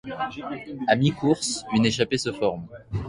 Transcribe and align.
À 0.87 0.95
mi-course, 0.95 1.63
une 1.75 1.85
échappée 1.85 2.17
se 2.17 2.31
forme. 2.31 2.65